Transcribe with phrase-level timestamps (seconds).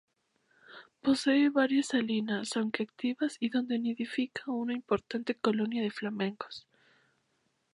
[1.03, 6.65] Posee varias salinas aún activas y donde nidifica una importante colonia de flamencos.